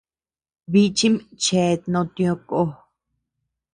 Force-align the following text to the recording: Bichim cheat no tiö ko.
Bichim 0.71 1.15
cheat 1.43 1.81
no 1.91 2.01
tiö 2.15 2.33
ko. 2.49 2.61